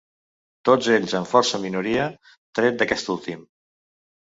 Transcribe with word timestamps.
Tots 0.69 0.89
ells 0.93 1.13
amb 1.19 1.29
força 1.33 1.61
minoria, 1.67 2.09
tret 2.61 2.83
d’aquest 2.83 3.15
últim. 3.19 3.47